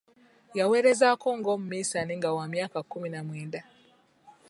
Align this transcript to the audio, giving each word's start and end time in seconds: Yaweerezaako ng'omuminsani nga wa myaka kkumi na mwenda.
Yaweerezaako 0.57 1.27
ng'omuminsani 1.39 2.13
nga 2.17 2.29
wa 2.37 2.45
myaka 2.51 2.79
kkumi 2.83 3.07
na 3.11 3.21
mwenda. 3.27 3.61